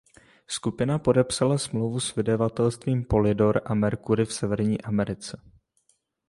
Skupina 0.47 0.99
podepsala 0.99 1.57
smlouvu 1.57 1.99
s 1.99 2.15
vydavatelstvím 2.15 3.03
Polydor 3.03 3.61
a 3.65 3.73
Mercury 3.73 4.25
v 4.25 4.33
Severní 4.33 4.81
Americe. 4.81 5.41